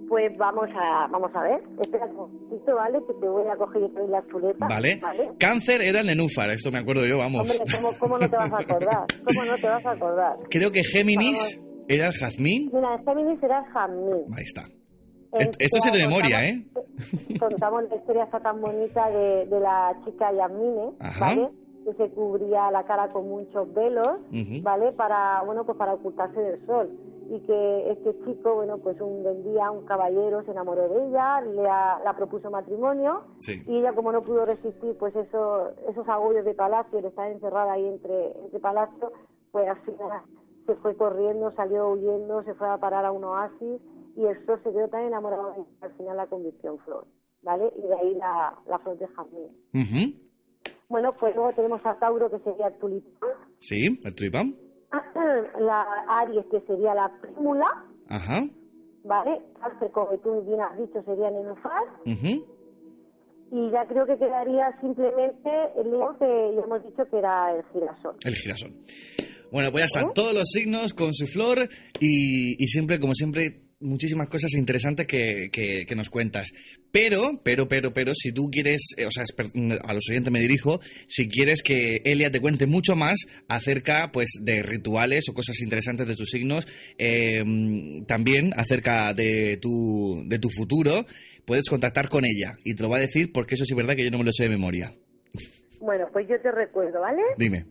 Pues 0.09 0.37
vamos 0.38 0.69
a, 0.71 1.09
vamos 1.11 1.31
a 1.35 1.43
ver. 1.43 1.61
Espera 1.81 2.05
un 2.07 2.17
poquito, 2.49 2.75
¿vale? 2.76 2.99
Que 3.07 3.14
te 3.21 3.29
voy 3.29 3.49
a 3.50 3.57
coger 3.57 3.81
yo 3.83 3.88
también 3.88 4.11
la 4.12 4.23
chuleta. 4.31 4.67
Vale. 4.69 4.99
¿Vale? 5.03 5.31
Cáncer 5.38 5.83
era 5.83 6.00
el 6.00 6.07
nenúfar, 6.07 6.50
esto 6.50 6.71
me 6.71 6.79
acuerdo 6.79 7.05
yo, 7.07 7.19
vamos. 7.19 7.41
Hombre, 7.41 7.59
¿cómo, 7.75 7.91
¿cómo 7.99 8.19
no 8.19 8.29
te 8.29 8.37
vas 8.37 8.53
a 8.53 8.59
acordar? 8.59 9.07
¿Cómo 9.25 9.45
no 9.45 9.57
te 9.57 9.67
vas 9.67 9.85
a 9.87 9.91
acordar? 9.91 10.37
Creo 10.50 10.71
que 10.71 10.85
Géminis 10.85 11.59
era 11.88 12.07
el 12.07 12.12
jazmín. 12.12 12.71
Mira, 12.73 12.99
Géminis 13.05 13.41
será 13.41 13.64
Jamín. 13.73 14.25
Ahí 14.37 14.45
está. 14.45 14.62
Esto- 15.38 15.59
es 15.88 15.93
de 15.93 16.07
memoria, 16.07 16.45
¿eh? 16.45 16.64
contamos- 17.41 17.88
la 17.88 17.97
historia 17.97 18.25
esta 18.25 18.41
tan 18.41 18.61
bonita 18.61 19.09
de, 19.11 19.47
de 19.47 19.61
la 19.61 19.97
chica 20.05 20.33
Yasmine, 20.33 20.93
Ajá. 21.00 21.26
¿vale? 21.26 21.50
Que 21.85 21.93
se 21.95 22.11
cubría 22.11 22.71
la 22.71 22.85
cara 22.85 23.09
con 23.12 23.29
muchos 23.29 23.73
velos. 23.75 24.19
¿vale? 24.62 24.93
Para, 24.93 25.43
bueno, 25.43 25.64
pues 25.64 25.76
para 25.76 25.95
ocultarse 25.95 26.41
del 26.41 26.64
sol. 26.67 26.91
Y 27.31 27.41
que 27.41 27.91
este 27.91 28.14
chico, 28.25 28.55
bueno, 28.55 28.79
pues 28.79 29.00
un 29.00 29.23
buen 29.23 29.43
día 29.45 29.71
un 29.71 29.85
caballero 29.87 30.43
se 30.45 30.50
enamoró 30.50 30.88
de 30.88 31.07
ella, 31.09 31.41
le 31.41 31.67
ha- 31.69 31.99
la 32.05 32.14
propuso 32.14 32.50
matrimonio 32.50 33.23
Sí. 33.38 33.62
y 33.67 33.79
ella 33.79 33.95
como 33.95 34.12
no 34.12 34.23
pudo 34.23 34.45
resistir 34.45 34.95
pues 34.99 35.17
eso, 35.17 35.71
esos 35.88 36.07
agobios 36.09 36.45
de 36.45 36.53
palacio, 36.55 37.00
de 37.00 37.09
estar 37.09 37.31
encerrada 37.31 37.73
ahí 37.73 37.87
entre, 37.87 38.33
entre 38.45 38.61
palacio, 38.61 39.11
pues 39.53 39.67
final 39.87 40.21
se 40.67 40.75
fue 40.76 40.95
corriendo, 40.97 41.50
salió 41.53 41.88
huyendo, 41.91 42.43
se 42.43 42.53
fue 42.55 42.69
a 42.69 42.76
parar 42.76 43.05
a 43.07 43.12
un 43.12 43.25
oasis 43.25 43.81
y 44.16 44.25
el 44.26 44.47
sol 44.47 44.61
se 44.62 44.71
quedó 44.71 44.88
tan 44.88 45.02
enamorado 45.04 45.50
de 45.50 45.64
que 45.78 45.85
al 45.87 45.92
final 45.97 46.16
la 46.16 46.26
convirtió 46.26 46.73
en 46.73 46.78
flor, 46.80 47.06
¿vale? 47.42 47.73
Y 47.76 47.83
de 47.83 47.94
ahí 47.94 48.14
la, 48.14 48.54
la 48.66 48.78
flor 48.78 48.99
de 48.99 49.06
jazmín. 49.09 50.21
Bueno, 50.88 51.12
pues 51.18 51.35
luego 51.35 51.52
tenemos 51.54 51.80
a 51.85 51.99
Tauro, 51.99 52.30
que 52.30 52.38
sería 52.40 52.68
el 52.68 52.78
tulipán, 52.78 53.30
Sí, 53.59 53.87
el 54.04 54.14
tulipán. 54.14 54.54
la 55.61 55.83
Aries, 56.21 56.44
que 56.50 56.61
sería 56.62 56.94
la 56.94 57.11
prímula, 57.21 57.66
Ajá. 58.09 58.42
¿vale? 59.04 59.40
Cáncer, 59.61 59.90
como 59.92 60.16
tú 60.18 60.42
bien 60.42 60.61
has 60.61 60.78
dicho, 60.78 61.02
sería 61.02 61.30
nenufar. 61.30 61.83
Ujú. 62.06 62.54
Y 63.50 63.71
ya 63.71 63.87
creo 63.87 64.06
que 64.06 64.18
quedaría 64.18 64.78
simplemente 64.80 65.50
el 65.76 65.90
Leo, 65.90 66.16
que 66.18 66.54
ya 66.56 66.62
hemos 66.62 66.83
dicho 66.85 67.04
que 67.11 67.18
era 67.18 67.54
el 67.56 67.64
girasol. 67.73 68.16
El 68.25 68.35
girasol. 68.35 68.71
Bueno, 69.52 69.71
pues 69.71 69.83
ya 69.83 69.87
están 69.87 70.04
¿Oh? 70.11 70.12
todos 70.12 70.35
los 70.35 70.49
signos 70.50 70.92
con 70.94 71.12
su 71.12 71.26
flor 71.26 71.59
y, 72.00 72.56
y 72.62 72.66
siempre, 72.68 72.99
como 72.99 73.14
siempre, 73.14 73.61
muchísimas 73.81 74.28
cosas 74.28 74.52
interesantes 74.54 75.07
que, 75.07 75.49
que- 75.52 75.85
que 75.87 75.95
nos 75.95 76.09
cuentas. 76.11 76.52
Pero, 76.93 77.40
pero, 77.43 77.66
pero, 77.69 77.93
pero, 77.93 78.12
si 78.14 78.33
tú 78.33 78.49
quieres, 78.50 78.95
eh, 78.97 79.07
o 79.07 79.11
sea, 79.11 79.25
per- 79.37 79.50
a 79.83 79.95
los 79.95 80.09
oyentes 80.11 80.33
me 80.33 80.40
dirijo, 80.40 80.81
si 81.09 81.28
quieres 81.28 81.62
que 81.62 82.00
Elia 82.04 82.31
te 82.31 82.40
cuente 82.40 82.66
mucho 82.66 82.95
más 82.95 83.19
acerca, 83.49 84.11
pues, 84.12 84.28
de 84.43 84.62
rituales 84.62 85.28
o 85.28 85.35
cosas 85.35 85.61
interesantes 85.61 86.07
de 86.07 86.14
tus 86.16 86.31
signos, 86.31 86.66
eh, 86.99 87.43
también 88.07 88.52
acerca 88.57 89.12
de 89.14 89.59
tu, 89.61 90.23
de 90.26 90.38
tu 90.38 90.49
futuro, 90.50 91.04
puedes 91.45 91.69
contactar 91.69 92.09
con 92.09 92.25
ella 92.25 92.52
y 92.64 92.75
te 92.75 92.83
lo 92.83 92.88
va 92.88 92.97
a 92.99 93.00
decir 93.00 93.31
porque 93.33 93.54
eso 93.57 93.64
sí 93.64 93.73
es 93.75 93.76
verdad 93.76 93.95
que 93.97 94.04
yo 94.04 94.11
no 94.11 94.19
me 94.19 94.25
lo 94.25 94.33
sé 94.33 94.45
de 94.45 94.49
memoria. 94.50 94.95
Bueno, 95.81 96.07
pues 96.12 96.26
yo 96.28 96.40
te 96.40 96.50
recuerdo, 96.50 97.00
¿vale? 97.00 97.21
Dime. 97.37 97.66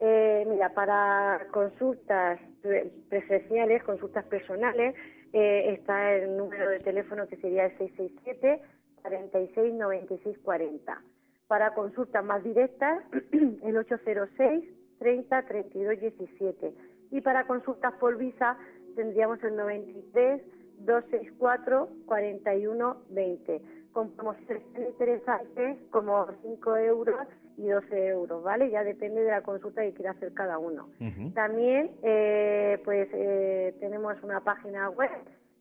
Eh, 0.00 0.44
mira, 0.48 0.68
para 0.74 1.46
consultas 1.52 2.40
pre- 2.60 2.90
presenciales, 3.08 3.84
consultas 3.84 4.24
personales, 4.26 4.94
eh, 5.32 5.74
está 5.78 6.14
el 6.14 6.36
número 6.36 6.68
de 6.68 6.80
teléfono 6.80 7.26
que 7.26 7.36
sería 7.36 7.66
el 7.66 7.78
667 7.78 8.62
46 9.02 9.74
96 9.74 10.38
40. 10.38 11.02
Para 11.46 11.74
consultas 11.74 12.24
más 12.24 12.42
directas, 12.44 13.02
el 13.32 13.76
806 13.76 14.64
30 14.98 15.42
32 15.42 16.00
17. 16.00 16.74
Y 17.10 17.20
para 17.20 17.46
consultas 17.46 17.92
por 17.94 18.16
visa, 18.16 18.56
tendríamos 18.94 19.42
el 19.42 19.56
93 19.56 20.42
264 20.78 21.88
41 22.06 22.96
20. 23.10 23.62
Con 23.92 24.12
promociones 24.12 24.62
interesantes 24.76 25.78
como 25.90 26.26
5 26.42 26.76
euros 26.78 27.16
y 27.56 27.68
12 27.68 28.06
euros, 28.08 28.42
¿vale? 28.42 28.70
Ya 28.70 28.82
depende 28.84 29.22
de 29.22 29.30
la 29.30 29.42
consulta 29.42 29.82
que 29.82 29.92
quiera 29.94 30.10
hacer 30.12 30.32
cada 30.34 30.58
uno. 30.58 30.88
También, 31.34 31.90
eh, 32.02 32.78
pues, 32.84 33.08
eh, 33.12 33.74
tenemos 33.80 34.16
una 34.22 34.40
página 34.40 34.88
web 34.90 35.10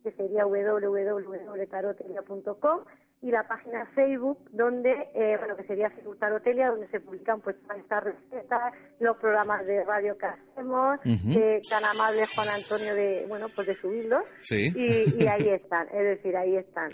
que 0.03 0.11
sería 0.13 0.45
www.tarotelia.com 0.45 2.79
y 3.23 3.29
la 3.29 3.47
página 3.47 3.85
Facebook 3.93 4.39
donde, 4.51 4.89
eh, 5.13 5.37
bueno, 5.37 5.55
que 5.55 5.63
sería 5.65 5.91
Facebook 5.91 6.17
Tarotelia, 6.17 6.71
donde 6.71 6.87
se 6.87 6.99
publican 6.99 7.39
pues 7.41 7.55
todas 7.61 7.77
estas 7.77 8.03
recetas, 8.03 8.73
los 8.99 9.15
programas 9.17 9.63
de 9.67 9.83
radio 9.83 10.17
que 10.17 10.25
hacemos, 10.25 10.97
Ujú. 11.05 11.37
eh, 11.39 11.61
tan 11.69 11.85
amable 11.85 12.23
Juan 12.33 12.47
Antonio 12.49 12.95
de, 12.95 13.25
bueno, 13.27 13.45
pues 13.55 13.67
de 13.67 13.75
subirlos 13.75 14.23
Sí. 14.41 14.73
y, 14.75 15.23
y 15.23 15.27
ahí 15.27 15.49
están, 15.49 15.87
es 15.89 16.03
decir, 16.03 16.35
ahí 16.35 16.57
están. 16.57 16.89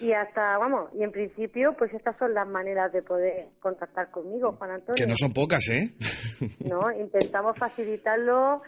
Y 0.00 0.12
hasta, 0.12 0.58
vamos, 0.58 0.90
y 0.98 1.02
en 1.04 1.12
principio, 1.12 1.74
pues 1.78 1.92
estas 1.94 2.16
son 2.18 2.34
las 2.34 2.46
maneras 2.48 2.92
de 2.92 3.02
poder 3.02 3.46
contactar 3.60 4.10
conmigo, 4.10 4.52
Juan 4.58 4.72
Antonio. 4.72 4.94
Que 4.96 5.06
no 5.06 5.16
son 5.16 5.32
pocas, 5.32 5.68
¿eh? 5.70 5.94
¿no? 6.64 6.80
Intentamos 6.98 7.56
facilitarlo, 7.58 8.62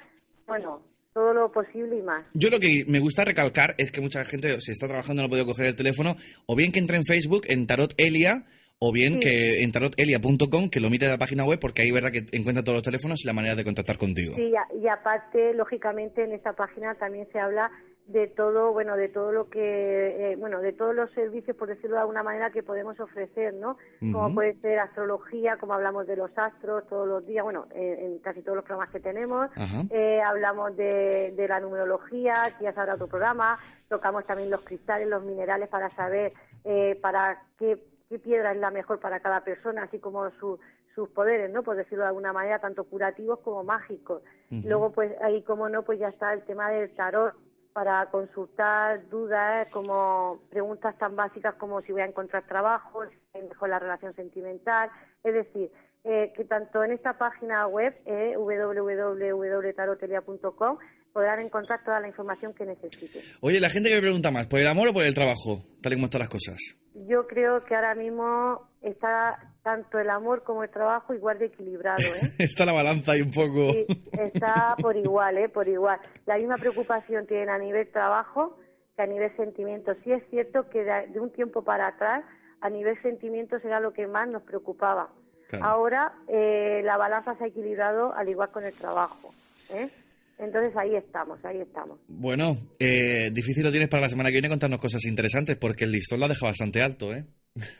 bueno, 0.47 0.83
todo 1.13 1.33
lo 1.35 1.51
posible 1.51 1.97
y 1.97 2.03
más. 2.03 2.25
Yo 2.35 2.49
lo 2.51 2.61
que 2.61 2.85
me 2.87 3.01
gusta 3.01 3.25
recalcar 3.25 3.75
es 3.79 3.91
que 3.91 4.01
mucha 4.01 4.25
gente, 4.25 4.61
si 4.61 4.71
está 4.73 4.87
trabajando, 4.87 5.23
no 5.23 5.27
ha 5.27 5.31
podido 5.31 5.47
coger 5.47 5.67
el 5.67 5.77
teléfono, 5.77 6.15
o 6.47 6.55
bien 6.57 6.73
que 6.73 6.79
entre 6.79 6.97
en 6.99 7.05
Facebook, 7.05 7.43
en 7.49 7.67
Tarot 7.67 7.93
Elia, 7.97 8.45
o 8.79 8.93
bien 8.93 9.15
Sí. 9.15 9.21
que 9.21 9.63
en 9.63 9.73
tarotelia.com, 9.73 10.69
que 10.69 10.81
lo 10.81 10.91
mire 10.91 11.07
de 11.07 11.13
la 11.13 11.19
página 11.19 11.45
web, 11.47 11.59
porque 11.59 11.81
ahí 11.83 11.91
verdad 11.91 12.11
que 12.13 12.27
encuentra 12.37 12.63
todos 12.63 12.77
los 12.77 12.83
teléfonos 12.83 13.19
y 13.25 13.27
la 13.27 13.33
manera 13.33 13.55
de 13.57 13.65
contactar 13.65 13.97
contigo. 13.97 14.35
Sí, 14.37 14.43
y 14.51 14.55
a- 14.55 14.69
y 14.85 14.87
aparte, 14.89 15.55
lógicamente, 15.55 16.23
en 16.23 16.33
esta 16.33 16.53
página 16.53 16.95
también 16.97 17.27
se 17.33 17.39
habla 17.41 17.71
de 18.07 18.29
todo, 18.29 18.73
bueno, 18.73 18.97
de 18.97 19.09
todo 19.09 19.33
lo 19.33 19.49
que, 19.51 20.33
eh, 20.33 20.37
bueno, 20.37 20.61
de 20.61 20.73
todos 20.73 20.95
los 20.95 21.11
servicios, 21.11 21.57
por 21.57 21.69
decirlo 21.69 21.97
de 21.97 22.03
alguna 22.03 22.23
manera, 22.23 22.51
que 22.51 22.63
podemos 22.63 22.99
ofrecer, 23.01 23.53
¿no? 23.55 23.77
Como 24.13 24.35
puede 24.35 24.55
ser 24.61 24.79
astrología, 24.79 25.57
como 25.57 25.75
hablamos 25.75 26.07
de 26.07 26.15
los 26.17 26.31
astros 26.39 26.87
todos 26.89 27.09
los 27.09 27.27
días, 27.27 27.43
bueno, 27.43 27.67
en, 27.75 27.99
en 27.99 28.19
casi 28.21 28.43
todos 28.43 28.57
los 28.57 28.65
programas 28.65 28.91
que 28.93 29.01
tenemos. 29.01 29.51
Eh, 29.91 30.21
hablamos 30.23 30.77
de, 30.77 31.33
de 31.37 31.49
la 31.49 31.59
numerología, 31.61 32.33
que 32.59 32.65
ya 32.65 32.73
sabrá 32.75 32.95
otro 32.95 33.09
programa. 33.09 33.59
Tocamos 33.89 34.25
también 34.25 34.51
los 34.51 34.63
cristales, 34.63 35.09
los 35.09 35.25
minerales 35.25 35.69
para 35.69 35.91
saber 35.91 36.33
eh, 36.65 36.99
para 37.03 37.43
qué, 37.59 37.79
qué 38.09 38.19
piedra 38.21 38.53
es 38.53 38.59
la 38.59 38.71
mejor 38.71 39.01
para 39.01 39.19
cada 39.21 39.41
persona, 39.43 39.83
así 39.85 39.99
como 39.99 40.31
su- 40.33 40.59
sus 40.95 41.09
poderes, 41.11 41.51
¿no? 41.51 41.63
Por 41.63 41.77
decirlo 41.77 42.05
de 42.05 42.09
alguna 42.09 42.33
manera, 42.33 42.59
tanto 42.59 42.85
curativos 42.85 43.41
como 43.41 43.63
mágicos. 43.65 44.23
Luego, 44.65 44.93
pues 44.93 45.13
ahí, 45.23 45.43
como 45.43 45.69
no, 45.69 45.83
pues 45.83 45.99
ya 45.99 46.09
está 46.09 46.33
el 46.33 46.43
tema 46.45 46.71
del 46.71 46.95
tarot 46.95 47.35
para 47.77 48.07
consultar 48.07 49.07
dudas, 49.11 49.69
como 49.71 50.41
preguntas 50.49 50.97
tan 50.97 51.15
básicas 51.15 51.55
como 51.57 51.83
si 51.83 51.93
voy 51.93 52.01
a 52.01 52.07
encontrar 52.07 52.47
trabajo, 52.47 53.05
si 53.05 53.43
mejor 53.43 53.69
la 53.69 53.79
relación 53.79 54.15
sentimental. 54.15 54.91
Es 55.23 55.35
decir, 55.35 55.71
eh, 56.05 56.33
que 56.35 56.47
tanto 56.47 56.83
en 56.83 56.93
esta 56.93 57.19
página 57.19 57.67
web, 57.67 57.95
eh, 58.07 58.35
www.tarotelia.com, 58.39 60.79
podrán 61.17 61.41
encontrar 61.41 61.83
toda 61.83 61.99
la 61.99 62.09
información 62.09 62.53
que 62.53 62.67
necesiten. 62.67 63.23
Oye, 63.41 63.59
la 63.59 63.71
gente 63.71 63.89
que 63.89 63.95
me 63.95 64.03
pregunta 64.03 64.31
más, 64.31 64.47
¿por 64.49 64.61
el 64.61 64.67
amor 64.67 64.89
o 64.89 64.93
por 64.93 65.03
el 65.03 65.15
trabajo? 65.15 65.63
Tal 65.81 65.95
y 65.95 65.97
como 65.97 66.05
están 66.05 66.19
las 66.19 66.29
cosas. 66.29 66.57
Yo 67.09 67.27
creo 67.27 67.65
que 67.65 67.75
ahora 67.75 67.95
mismo 67.95 68.69
está 68.83 69.39
tanto 69.63 69.99
el 69.99 70.11
amor 70.11 70.45
como 70.45 70.63
el 70.63 70.69
trabajo 70.69 71.15
igual 71.15 71.39
de 71.39 71.47
equilibrado, 71.47 72.03
¿eh? 72.03 72.35
está 72.39 72.67
la 72.67 72.75
balanza 72.75 73.13
ahí 73.13 73.23
un 73.23 73.31
poco. 73.31 73.73
Sí, 73.73 73.87
está 74.13 74.77
por 74.79 74.95
igual, 74.95 75.39
¿eh? 75.39 75.49
Por 75.49 75.67
igual. 75.69 75.99
La 76.27 76.37
misma 76.37 76.59
preocupación 76.59 77.27
tienen 77.27 77.49
a 77.49 77.57
nivel 77.57 77.91
trabajo 77.91 78.59
que 78.95 79.01
a 79.01 79.07
nivel 79.07 79.35
sentimiento. 79.37 79.95
Sí 80.05 80.13
es 80.13 80.23
cierto 80.29 80.69
que 80.69 80.85
de, 80.85 81.19
un 81.19 81.33
tiempo 81.33 81.63
para 81.63 81.87
atrás, 81.87 82.25
a 82.61 82.69
nivel 82.69 83.01
sentimientos 83.01 83.65
era 83.65 83.81
lo 83.81 83.95
que 83.95 84.07
más 84.07 84.29
nos 84.29 84.43
preocupaba. 84.43 85.09
Claro. 85.49 85.65
Ahora 85.65 86.13
eh, 86.29 86.83
la 86.85 86.99
balanza 86.99 87.39
se 87.39 87.45
ha 87.45 87.47
equilibrado 87.47 88.13
al 88.13 88.29
igual 88.29 88.51
con 88.51 88.65
el 88.65 88.75
trabajo, 88.75 89.33
¿eh? 89.71 89.89
Entonces 90.39 90.77
ahí 90.77 90.95
estamos, 90.95 91.43
ahí 91.45 91.61
estamos. 91.61 91.99
Bueno, 92.09 92.59
eh, 92.79 93.31
difícil 93.33 93.65
lo 93.65 93.71
tienes 93.71 93.89
para 93.89 94.03
la 94.03 94.11
semana 94.11 94.29
que 94.29 94.35
viene 94.35 94.51
contarnos 94.51 94.81
cosas 94.81 95.05
interesantes, 95.07 95.57
porque 95.57 95.85
el 95.85 95.93
listón 95.93 96.21
lo 96.21 96.29
deja 96.29 96.47
bastante 96.47 96.83
alto, 96.83 97.15
¿eh? 97.15 97.25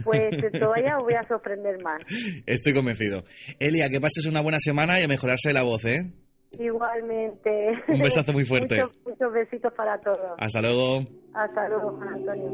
Pues 0.03 0.31
todavía 0.59 0.97
os 0.97 1.05
voy 1.05 1.15
a 1.15 1.29
sorprender 1.29 1.83
más. 1.83 2.01
Estoy 2.47 2.73
convencido. 2.73 3.25
Elia, 3.59 3.91
que 3.91 4.01
pases 4.01 4.25
una 4.27 4.41
buena 4.41 4.59
semana 4.59 4.99
y 5.01 5.05
a 5.05 5.09
mejorarse 5.09 5.53
la 5.53 5.63
voz, 5.63 5.85
¿eh? 5.85 6.11
Igualmente. 6.59 7.73
Un 7.89 8.01
besazo 8.01 8.33
muy 8.33 8.47
fuerte. 8.47 8.77
muchos, 8.83 8.97
muchos 9.05 9.33
besitos 9.33 9.73
para 9.75 10.01
todos. 10.01 10.33
Hasta 10.39 10.63
luego. 10.63 11.05
Hasta 11.35 11.69
luego, 11.69 11.97
Juan 11.97 12.09
Antonio. 12.15 12.53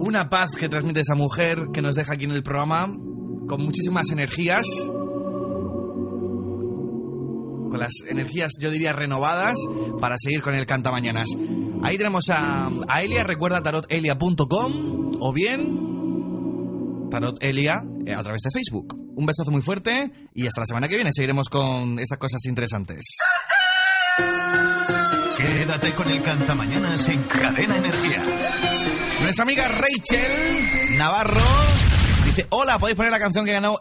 Una 0.00 0.28
paz 0.28 0.54
que 0.56 0.68
transmite 0.68 1.00
esa 1.00 1.14
mujer 1.14 1.68
que 1.72 1.80
nos 1.80 1.94
deja 1.94 2.14
aquí 2.14 2.24
en 2.24 2.32
el 2.32 2.42
programa 2.42 2.86
con 3.48 3.62
muchísimas 3.62 4.10
energías. 4.12 4.66
Con 7.68 7.78
las 7.80 7.92
energías, 8.08 8.52
yo 8.58 8.70
diría, 8.70 8.92
renovadas 8.92 9.58
para 10.00 10.16
seguir 10.18 10.42
con 10.42 10.54
el 10.54 10.66
Canta 10.66 10.90
Mañanas. 10.90 11.28
Ahí 11.82 11.96
tenemos 11.96 12.28
a, 12.30 12.70
a 12.88 13.02
Elia, 13.02 13.24
recuerda 13.24 13.62
tarotelia.com 13.62 15.10
o 15.20 15.32
bien 15.32 15.88
tarotelia 17.10 17.74
eh, 18.06 18.14
a 18.14 18.22
través 18.22 18.42
de 18.42 18.50
Facebook. 18.50 18.94
Un 19.16 19.26
besazo 19.26 19.50
muy 19.50 19.62
fuerte 19.62 20.10
y 20.34 20.46
hasta 20.46 20.60
la 20.60 20.66
semana 20.66 20.88
que 20.88 20.96
viene 20.96 21.10
seguiremos 21.12 21.48
con 21.48 21.98
estas 21.98 22.18
cosas 22.18 22.44
interesantes. 22.46 23.16
Quédate 25.36 25.92
con 25.92 26.08
el 26.10 26.22
Cantamañanas 26.22 27.08
en 27.08 27.22
Cadena 27.24 27.78
Energía. 27.78 28.22
Nuestra 29.20 29.44
amiga 29.44 29.68
Rachel 29.68 30.96
Navarro 30.96 31.40
dice, 32.24 32.46
hola, 32.50 32.78
podéis 32.78 32.96
poner 32.96 33.12
la 33.12 33.18
canción 33.18 33.44
que 33.44 33.52
ganó 33.52 33.78